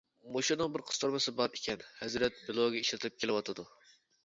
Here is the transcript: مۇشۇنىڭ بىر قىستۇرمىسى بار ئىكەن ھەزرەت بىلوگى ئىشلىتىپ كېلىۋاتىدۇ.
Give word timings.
مۇشۇنىڭ 0.35 0.71
بىر 0.77 0.83
قىستۇرمىسى 0.87 1.33
بار 1.41 1.53
ئىكەن 1.59 1.85
ھەزرەت 1.99 2.41
بىلوگى 2.49 2.83
ئىشلىتىپ 2.87 3.23
كېلىۋاتىدۇ. 3.23 3.71